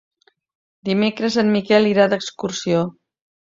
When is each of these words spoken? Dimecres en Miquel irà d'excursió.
Dimecres 0.89 1.37
en 1.43 1.53
Miquel 1.57 1.91
irà 1.93 2.09
d'excursió. 2.17 2.83